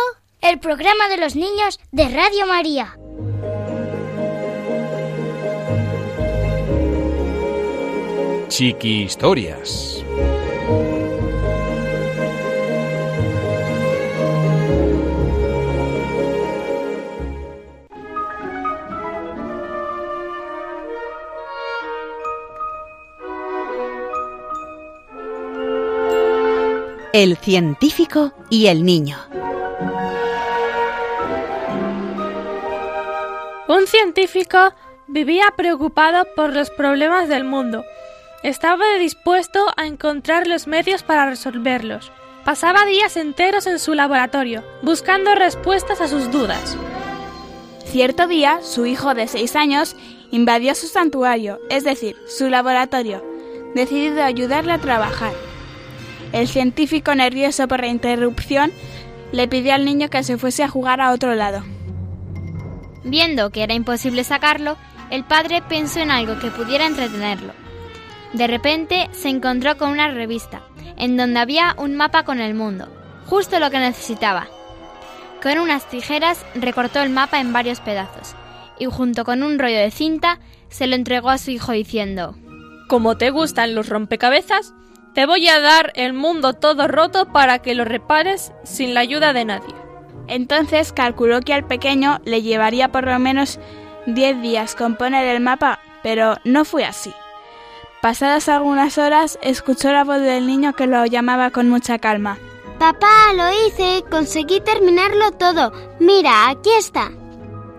[0.41, 2.97] El programa de los niños de Radio María.
[8.47, 10.03] Chiqui Historias.
[27.19, 29.17] El científico y el niño.
[33.67, 34.59] Un científico
[35.07, 37.83] vivía preocupado por los problemas del mundo.
[38.43, 42.11] Estaba dispuesto a encontrar los medios para resolverlos.
[42.45, 46.77] Pasaba días enteros en su laboratorio, buscando respuestas a sus dudas.
[47.83, 49.95] Cierto día, su hijo de seis años
[50.29, 53.25] invadió su santuario, es decir, su laboratorio,
[53.73, 55.46] decidido a ayudarle a trabajar.
[56.33, 58.71] El científico, nervioso por la interrupción,
[59.31, 61.63] le pidió al niño que se fuese a jugar a otro lado.
[63.03, 64.77] Viendo que era imposible sacarlo,
[65.09, 67.53] el padre pensó en algo que pudiera entretenerlo.
[68.33, 70.61] De repente se encontró con una revista,
[70.97, 72.87] en donde había un mapa con el mundo,
[73.25, 74.47] justo lo que necesitaba.
[75.41, 78.35] Con unas tijeras recortó el mapa en varios pedazos,
[78.79, 82.35] y junto con un rollo de cinta se lo entregó a su hijo diciendo
[82.89, 84.73] Como te gustan los rompecabezas,
[85.17, 89.33] te voy a dar el mundo todo roto para que lo repares sin la ayuda
[89.33, 89.73] de nadie.
[90.27, 93.59] Entonces calculó que al pequeño le llevaría por lo menos
[94.05, 97.11] 10 días componer el mapa, pero no fue así.
[97.99, 102.37] Pasadas algunas horas, escuchó la voz del niño que lo llamaba con mucha calma.
[102.77, 105.73] Papá, lo hice, conseguí terminarlo todo.
[105.99, 107.11] Mira, aquí está.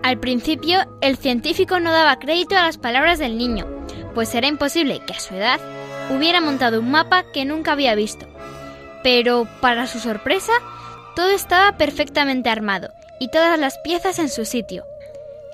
[0.03, 3.65] Al principio, el científico no daba crédito a las palabras del niño,
[4.13, 5.61] pues era imposible que a su edad
[6.09, 8.27] hubiera montado un mapa que nunca había visto.
[9.03, 10.53] Pero, para su sorpresa,
[11.15, 12.89] todo estaba perfectamente armado
[13.19, 14.85] y todas las piezas en su sitio.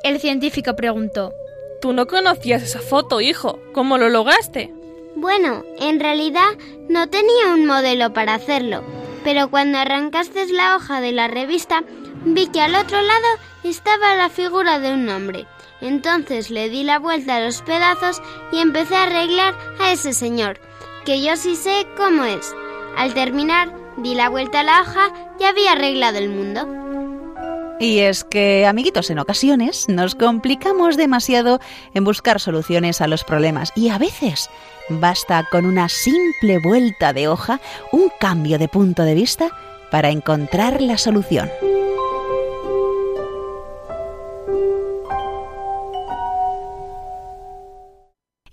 [0.03, 1.33] El científico preguntó,
[1.81, 3.59] Tú no conocías esa foto, hijo.
[3.73, 4.73] ¿Cómo lo lograste?
[5.15, 6.49] Bueno, en realidad
[6.89, 8.83] no tenía un modelo para hacerlo,
[9.23, 11.83] pero cuando arrancaste la hoja de la revista,
[12.25, 13.27] vi que al otro lado
[13.63, 15.45] estaba la figura de un hombre.
[15.81, 18.21] Entonces le di la vuelta a los pedazos
[18.51, 20.59] y empecé a arreglar a ese señor,
[21.05, 22.53] que yo sí sé cómo es.
[22.97, 26.85] Al terminar, di la vuelta a la hoja y había arreglado el mundo.
[27.79, 31.59] Y es que, amiguitos, en ocasiones nos complicamos demasiado
[31.93, 34.49] en buscar soluciones a los problemas y a veces
[34.89, 37.59] basta con una simple vuelta de hoja,
[37.91, 39.49] un cambio de punto de vista
[39.91, 41.49] para encontrar la solución.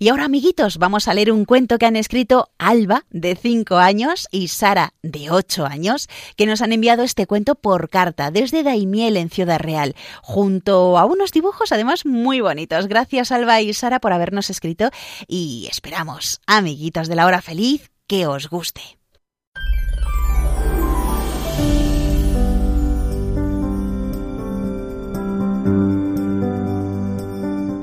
[0.03, 4.27] Y ahora, amiguitos, vamos a leer un cuento que han escrito Alba, de 5 años,
[4.31, 9.15] y Sara, de 8 años, que nos han enviado este cuento por carta desde Daimiel,
[9.15, 12.87] en Ciudad Real, junto a unos dibujos además muy bonitos.
[12.87, 14.89] Gracias, Alba y Sara, por habernos escrito
[15.25, 18.81] y esperamos, amiguitos de la hora feliz, que os guste.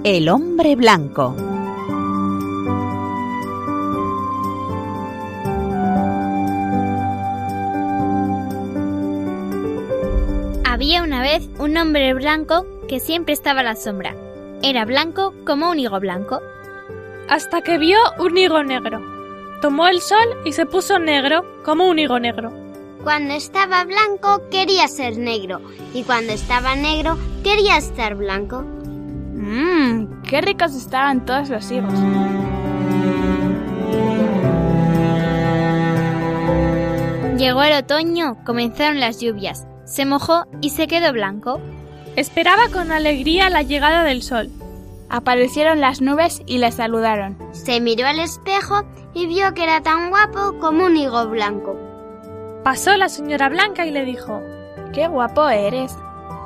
[0.05, 1.50] El hombre blanco.
[11.61, 14.17] Un hombre blanco que siempre estaba a la sombra.
[14.63, 16.41] Era blanco como un higo blanco.
[17.29, 18.99] Hasta que vio un higo negro.
[19.61, 22.51] Tomó el sol y se puso negro como un higo negro.
[23.05, 25.61] Cuando estaba blanco quería ser negro
[25.93, 28.63] y cuando estaba negro quería estar blanco.
[28.63, 31.93] Mmm, qué ricos estaban todos los higos.
[37.37, 41.61] Llegó el otoño, comenzaron las lluvias, se mojó y se quedó blanco.
[42.15, 44.49] Esperaba con alegría la llegada del sol.
[45.09, 47.37] Aparecieron las nubes y le saludaron.
[47.51, 48.85] Se miró al espejo
[49.15, 51.77] y vio que era tan guapo como un higo blanco.
[52.63, 54.41] Pasó la señora Blanca y le dijo,
[54.93, 55.93] ¡Qué guapo eres!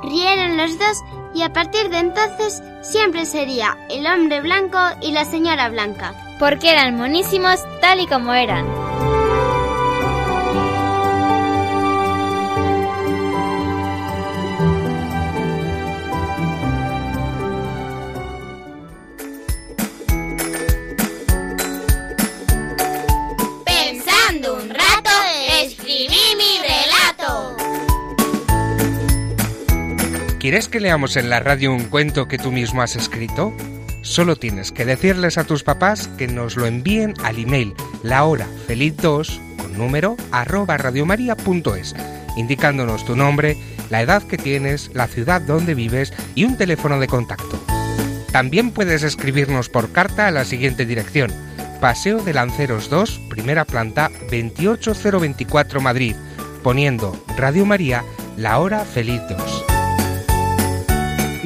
[0.01, 1.03] Rieron los dos
[1.35, 6.15] y a partir de entonces siempre sería el hombre blanco y la señora blanca.
[6.39, 8.84] Porque eran monísimos tal y como eran.
[30.55, 33.53] ¿Quieres que leamos en la radio un cuento que tú mismo has escrito?
[34.03, 39.77] Solo tienes que decirles a tus papás que nos lo envíen al email lahorafeliz2 con
[39.77, 41.93] número arroba radiomaria.es,
[42.37, 43.57] indicándonos tu nombre,
[43.89, 47.61] la edad que tienes, la ciudad donde vives y un teléfono de contacto.
[48.31, 51.33] También puedes escribirnos por carta a la siguiente dirección.
[51.81, 56.15] Paseo de Lanceros 2, primera planta, 28024 Madrid,
[56.63, 58.05] poniendo Radio María,
[58.37, 59.74] la hora feliz 2.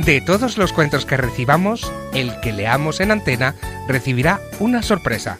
[0.06, 3.56] De todos los cuentos que recibamos, el que leamos en antena
[3.88, 5.38] recibirá una sorpresa.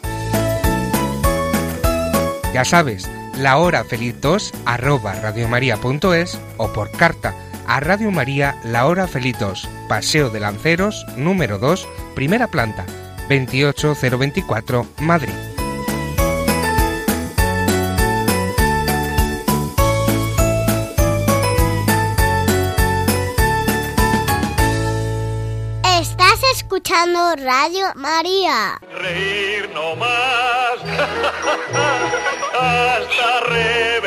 [2.52, 3.08] Ya sabes,
[3.38, 7.34] la hora feliz 2 arroba radiomaria.es o por carta
[7.66, 12.84] a Radio María La Hora Feliz 2, Paseo de Lanceros, número 2, primera planta,
[13.28, 15.49] 28024, Madrid.
[27.00, 28.78] Escuchando Radio María.
[28.98, 30.76] Reír no más
[32.52, 33.99] hasta reventar.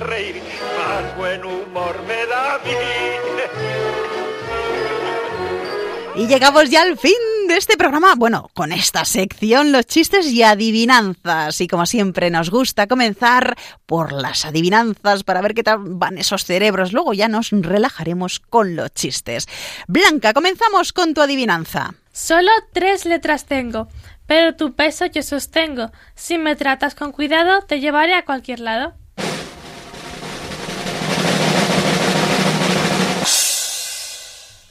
[0.00, 0.42] Reír,
[0.78, 2.72] más buen humor me da a mí.
[6.16, 7.12] Y llegamos ya al fin
[7.46, 11.60] de este programa, bueno, con esta sección, los chistes y adivinanzas.
[11.60, 16.46] Y como siempre nos gusta comenzar por las adivinanzas para ver qué tal van esos
[16.46, 16.94] cerebros.
[16.94, 19.46] Luego ya nos relajaremos con los chistes.
[19.88, 21.92] Blanca, comenzamos con tu adivinanza.
[22.12, 23.88] Solo tres letras tengo,
[24.26, 25.92] pero tu peso yo sostengo.
[26.14, 28.94] Si me tratas con cuidado, te llevaré a cualquier lado.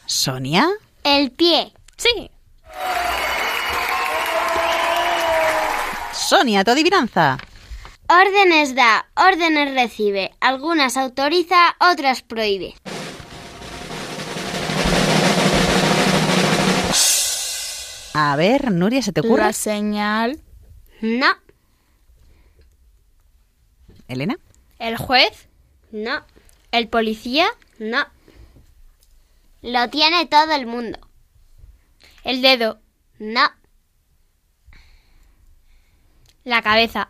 [0.06, 0.68] Sonia.
[1.04, 1.74] El pie.
[1.98, 2.30] Sí.
[6.14, 7.38] Sonia, tu adivinanza.
[8.08, 10.32] Órdenes da, órdenes recibe.
[10.40, 12.76] Algunas autoriza, otras prohíbe.
[18.14, 19.44] A ver, Nuria, ¿se te ocurre?
[19.44, 20.40] La señal.
[21.02, 21.28] No,
[24.08, 24.38] Elena.
[24.80, 25.48] ¿El juez?
[25.92, 26.24] no,
[26.72, 27.48] ¿El policía?
[27.80, 28.06] no.
[29.66, 31.00] Lo tiene todo el mundo.
[32.24, 32.80] ¿El dedo?
[33.18, 33.50] No,
[36.44, 37.10] ¿La cabeza?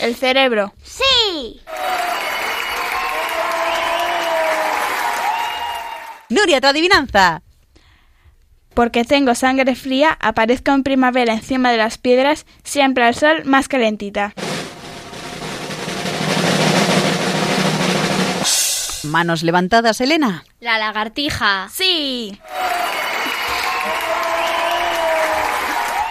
[0.00, 0.72] El cerebro.
[0.82, 1.60] sí.
[6.30, 7.42] Nuria, tu adivinanza.
[8.72, 13.68] Porque tengo sangre fría, aparezco en primavera encima de las piedras, siempre al sol más
[13.68, 14.32] calentita.
[19.04, 20.44] Manos levantadas, Elena.
[20.60, 21.68] ¿La lagartija?
[21.72, 22.38] Sí.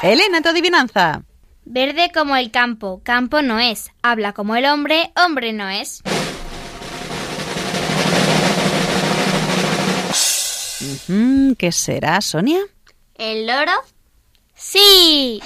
[0.03, 1.23] Elena, tu adivinanza.
[1.63, 3.91] Verde como el campo, campo no es.
[4.01, 6.01] Habla como el hombre, hombre no es.
[11.57, 12.59] ¿Qué será, Sonia?
[13.15, 13.71] El loro.
[14.55, 15.41] Sí.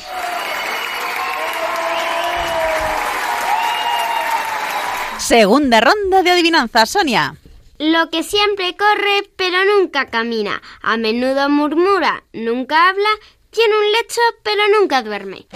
[5.26, 7.36] Segunda ronda de adivinanza, Sonia.
[7.80, 10.62] Lo que siempre corre, pero nunca camina.
[10.84, 13.10] A menudo murmura, nunca habla.
[13.50, 15.48] Tiene un lecho, pero nunca duerme.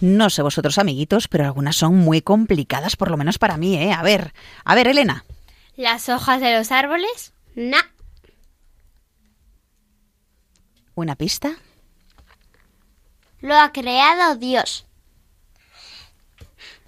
[0.00, 3.92] No sé vosotros, amiguitos, pero algunas son muy complicadas, por lo menos para mí, ¿eh?
[3.92, 4.32] A ver,
[4.64, 5.24] a ver, Elena.
[5.74, 7.32] ¿Las hojas de los árboles?
[7.56, 7.78] No,
[10.94, 11.56] ¿Una pista?
[13.40, 14.86] Lo ha creado Dios.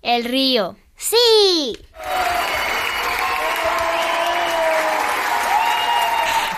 [0.02, 0.76] ¿El río?
[0.96, 1.78] Sí.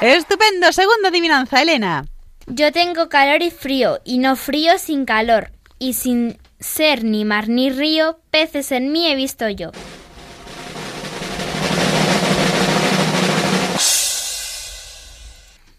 [0.01, 2.07] Estupendo, segunda adivinanza, Elena.
[2.47, 5.51] Yo tengo calor y frío, y no frío sin calor.
[5.79, 9.71] Y sin ser ni mar ni río, peces en mí he visto yo.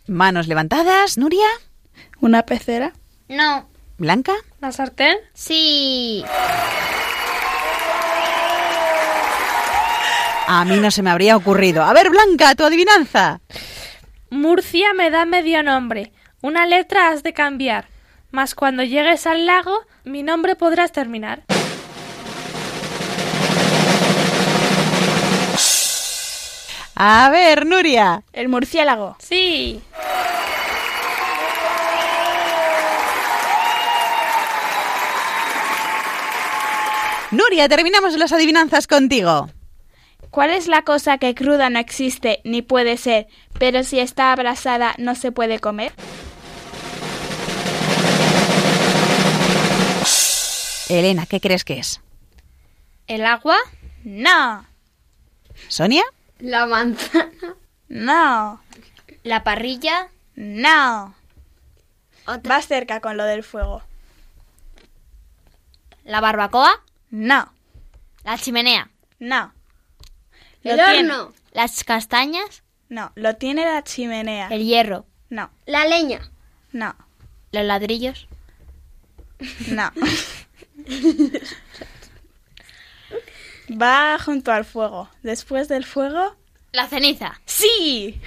[0.07, 1.47] Manos levantadas, Nuria.
[2.19, 2.93] Una pecera.
[3.27, 3.67] No.
[3.97, 4.33] Blanca.
[4.59, 5.17] ¿La sartén?
[5.33, 6.23] Sí.
[10.47, 11.83] A mí no se me habría ocurrido.
[11.83, 13.39] A ver, Blanca, tu adivinanza.
[14.29, 16.11] Murcia me da medio nombre.
[16.41, 17.87] Una letra has de cambiar.
[18.31, 21.43] Mas cuando llegues al lago, mi nombre podrás terminar.
[26.95, 28.23] A ver, Nuria.
[28.33, 29.15] El murciélago.
[29.19, 29.81] Sí.
[37.35, 39.49] Nuria, terminamos las adivinanzas contigo.
[40.31, 43.27] ¿Cuál es la cosa que cruda no existe ni puede ser,
[43.59, 45.91] pero si está abrasada no se puede comer?
[50.87, 51.99] Elena, ¿qué crees que es?
[53.07, 53.57] ¿El agua?
[54.05, 54.65] No.
[55.67, 56.03] ¿Sonia?
[56.39, 57.31] La manzana.
[57.89, 58.61] No.
[59.23, 60.07] ¿La parrilla?
[60.35, 61.15] No.
[62.27, 62.55] Otra.
[62.55, 63.83] Vas cerca con lo del fuego.
[66.05, 66.81] ¿La barbacoa?
[67.09, 67.51] No.
[68.23, 68.89] ¿La chimenea?
[69.19, 69.53] No.
[70.63, 71.33] El tiene- horno.
[71.51, 72.63] ¿Las castañas?
[72.89, 74.47] No, lo tiene la chimenea.
[74.49, 75.05] ¿El hierro?
[75.29, 76.21] No, La leña.
[76.71, 76.95] no,
[77.51, 78.27] ¿Los ladrillos?
[79.67, 79.91] no.
[83.81, 85.09] Va junto al fuego.
[85.23, 86.35] Después del fuego.
[86.71, 87.39] ¿La ceniza?
[87.45, 88.19] ¡Sí!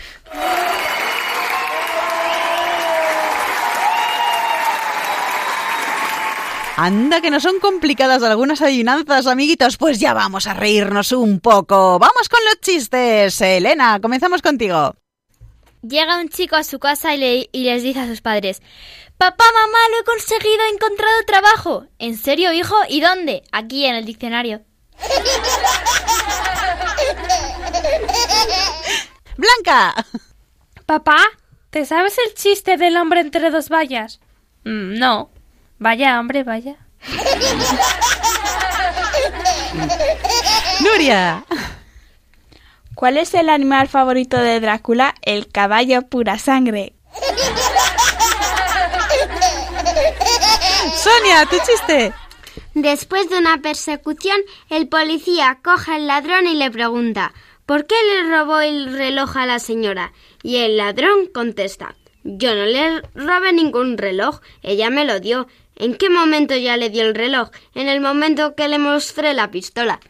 [6.80, 9.76] Anda, que no son complicadas algunas adivinanzas, amiguitos.
[9.76, 11.98] Pues ya vamos a reírnos un poco.
[11.98, 13.40] Vamos con los chistes.
[13.40, 14.94] Elena, comenzamos contigo.
[15.82, 18.62] Llega un chico a su casa y, le- y les dice a sus padres,
[19.16, 21.86] Papá, mamá, lo he conseguido, he encontrado trabajo.
[21.98, 22.76] ¿En serio, hijo?
[22.88, 23.42] ¿Y dónde?
[23.50, 24.60] Aquí, en el diccionario.
[29.36, 29.94] Blanca.
[30.86, 31.18] Papá,
[31.70, 34.20] ¿te sabes el chiste del hombre entre dos vallas?
[34.64, 35.30] Mm, no.
[35.78, 36.76] Vaya, hombre, vaya.
[40.80, 41.44] Nuria.
[42.94, 45.14] ¿Cuál es el animal favorito de Drácula?
[45.22, 46.94] El caballo pura sangre.
[50.94, 52.12] Sonia, tu chiste.
[52.74, 54.36] Después de una persecución,
[54.68, 57.32] el policía coge al ladrón y le pregunta
[57.66, 60.12] ¿Por qué le robó el reloj a la señora?
[60.42, 65.46] Y el ladrón contesta Yo no le robé ningún reloj, ella me lo dio.
[65.78, 67.50] ¿En qué momento ya le dio el reloj?
[67.74, 70.00] En el momento que le mostré la pistola.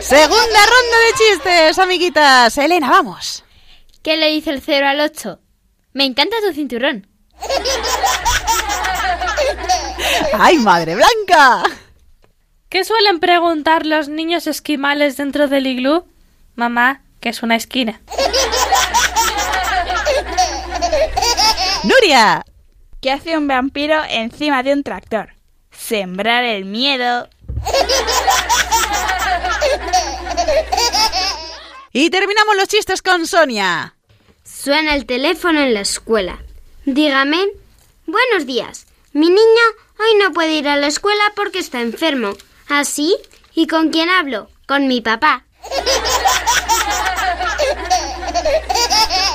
[0.00, 2.56] Segunda ronda de chistes, amiguitas.
[2.56, 3.44] Elena, vamos.
[4.02, 5.38] ¿Qué le dice el 0 al 8?
[5.92, 7.06] Me encanta tu cinturón.
[10.32, 11.64] ¡Ay, madre blanca!
[12.70, 16.06] ¿Qué suelen preguntar los niños esquimales dentro del iglú?
[16.54, 18.00] Mamá, que es una esquina.
[21.88, 22.44] Nuria.
[23.00, 25.30] ¿Qué hace un vampiro encima de un tractor?
[25.70, 27.30] Sembrar el miedo.
[31.92, 33.94] Y terminamos los chistes con Sonia.
[34.44, 36.38] Suena el teléfono en la escuela.
[36.84, 37.46] Dígame.
[38.06, 38.86] Buenos días.
[39.12, 39.64] Mi niño
[39.98, 42.34] hoy no puede ir a la escuela porque está enfermo.
[42.68, 43.16] ¿Así?
[43.54, 44.50] ¿Y con quién hablo?
[44.66, 45.46] Con mi papá.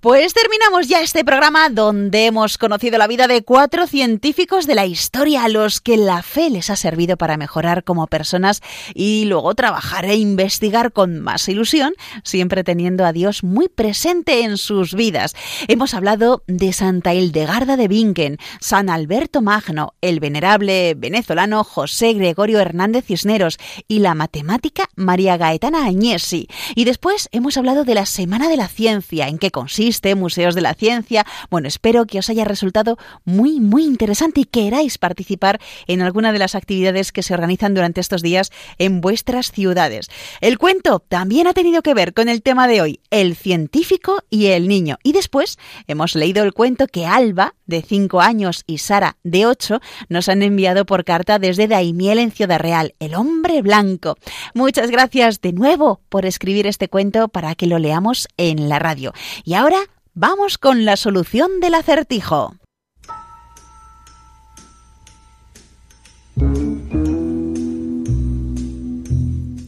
[0.00, 4.86] Pues terminamos ya este programa donde hemos conocido la vida de cuatro científicos de la
[4.86, 8.62] historia a los que la fe les ha servido para mejorar como personas
[8.94, 14.56] y luego trabajar e investigar con más ilusión, siempre teniendo a Dios muy presente en
[14.56, 15.34] sus vidas.
[15.66, 22.60] Hemos hablado de Santa Hildegarda de Bingen, San Alberto Magno, el venerable venezolano José Gregorio
[22.60, 26.46] Hernández Cisneros y la matemática María Gaetana Agnesi.
[26.76, 30.60] Y después hemos hablado de la Semana de la Ciencia, en qué consiste Museos de
[30.60, 31.24] la Ciencia.
[31.50, 36.38] Bueno, espero que os haya resultado muy, muy interesante y queráis participar en alguna de
[36.38, 40.08] las actividades que se organizan durante estos días en vuestras ciudades.
[40.40, 44.46] El cuento también ha tenido que ver con el tema de hoy, el científico y
[44.46, 44.98] el niño.
[45.02, 49.80] Y después hemos leído el cuento que Alba, de 5 años, y Sara, de 8,
[50.08, 54.16] nos han enviado por carta desde Daimiel en Ciudad Real, el hombre blanco.
[54.54, 59.12] Muchas gracias de nuevo por escribir este cuento para que lo leamos en la radio.
[59.44, 59.77] Y ahora
[60.18, 62.56] vamos con la solución del acertijo.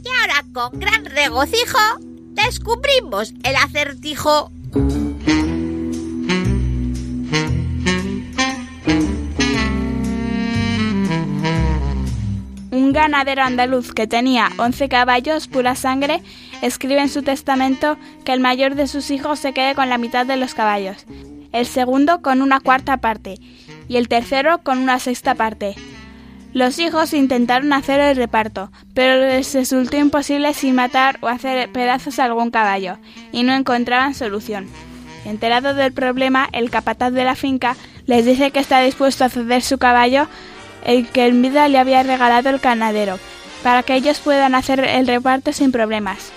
[0.03, 1.79] Y ahora, con gran regocijo,
[2.33, 4.51] descubrimos el acertijo.
[13.01, 16.23] Ganadero andaluz que tenía 11 caballos pura sangre
[16.61, 17.97] escribe en su testamento
[18.27, 21.07] que el mayor de sus hijos se quede con la mitad de los caballos,
[21.53, 23.39] el segundo con una cuarta parte
[23.89, 25.77] y el tercero con una sexta parte.
[26.53, 32.19] Los hijos intentaron hacer el reparto, pero les resultó imposible sin matar o hacer pedazos
[32.19, 32.99] a algún caballo,
[33.33, 34.67] y no encontraban solución.
[35.25, 39.63] Enterado del problema, el capataz de la finca les dice que está dispuesto a ceder
[39.63, 40.29] su caballo,
[40.85, 43.19] el que en vida le había regalado el ganadero,
[43.63, 46.33] para que ellos puedan hacer el reparto sin problemas.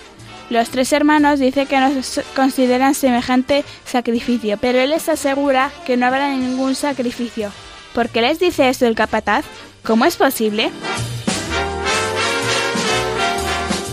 [0.50, 1.90] Los tres hermanos dicen que no
[2.36, 7.50] consideran semejante sacrificio, pero él les asegura que no habrá ningún sacrificio.
[7.94, 9.44] ¿Por qué les dice esto el capataz?
[9.82, 10.70] ¿Cómo es posible?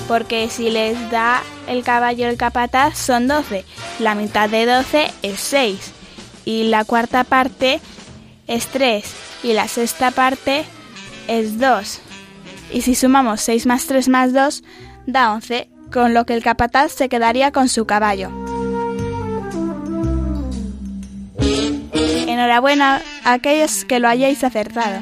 [0.07, 3.63] Porque si les da el caballo el capataz son 12,
[3.99, 5.91] la mitad de 12 es 6
[6.43, 7.79] y la cuarta parte
[8.47, 10.65] es 3 y la sexta parte
[11.27, 12.01] es 2.
[12.73, 14.63] Y si sumamos 6 más 3 más 2
[15.07, 18.29] da 11, con lo que el capataz se quedaría con su caballo.
[22.27, 25.01] Enhorabuena a aquellos que lo hayáis acertado.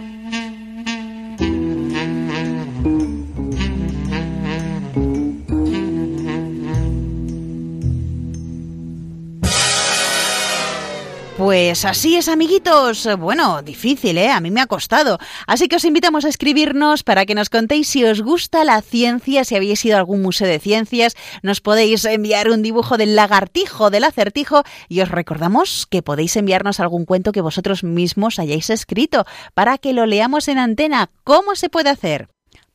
[11.40, 13.08] Pues así es, amiguitos.
[13.18, 14.30] Bueno, difícil, ¿eh?
[14.30, 15.20] A mí me ha costado.
[15.48, 19.46] Así que os invitamos a escribirnos para que nos contéis si os gusta la ciencia,
[19.46, 21.16] si habéis ido a algún museo de ciencias.
[21.42, 24.64] Nos podéis enviar un dibujo del lagartijo, del acertijo.
[24.90, 29.94] Y os recordamos que podéis enviarnos algún cuento que vosotros mismos hayáis escrito para que
[29.94, 31.10] lo leamos en antena.
[31.24, 32.28] ¿Cómo se puede hacer?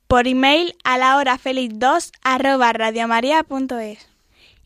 [0.09, 4.14] Por email a la hora feliz 2 arroba radiomaria.es.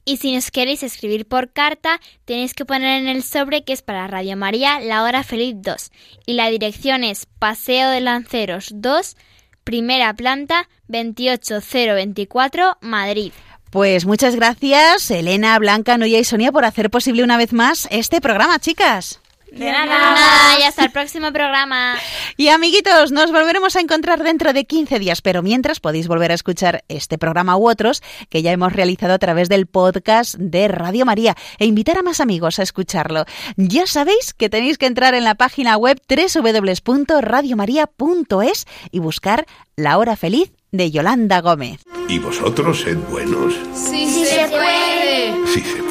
[0.08, 3.82] Y si nos queréis escribir por carta, tenéis que poner en el sobre que es
[3.82, 5.90] para Radio María La Hora Feliz 2.
[6.24, 9.16] Y la dirección es Paseo de Lanceros 2,
[9.64, 13.32] primera planta, 28024, Madrid.
[13.68, 18.22] Pues muchas gracias, Elena, Blanca, Noya y Sonia, por hacer posible una vez más este
[18.22, 19.20] programa, chicas.
[19.52, 20.58] De nada.
[20.58, 21.96] Y hasta el próximo programa.
[22.36, 26.34] Y amiguitos, nos volveremos a encontrar dentro de 15 días, pero mientras podéis volver a
[26.34, 31.06] escuchar este programa u otros que ya hemos realizado a través del podcast de Radio
[31.06, 33.24] María e invitar a más amigos a escucharlo.
[33.56, 39.46] Ya sabéis que tenéis que entrar en la página web www.radiomaria.es y buscar
[39.76, 41.80] La Hora Feliz de Yolanda Gómez.
[42.08, 43.54] ¿Y vosotros sed buenos?
[43.74, 45.46] Sí, sí se puede.
[45.46, 45.87] Sí se puede.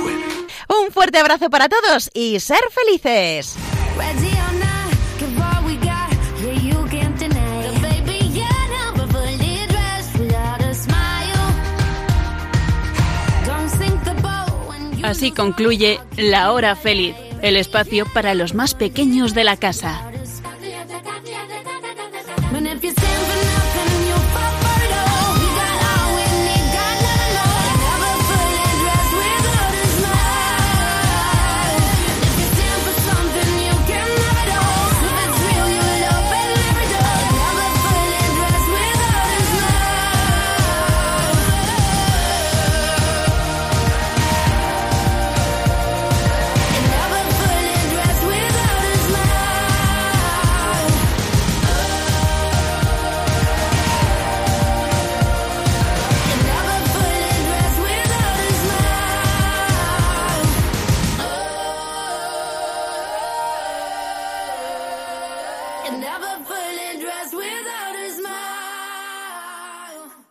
[0.67, 3.55] Un fuerte abrazo para todos y ser felices.
[15.03, 20.11] Así concluye La Hora Feliz, el espacio para los más pequeños de la casa.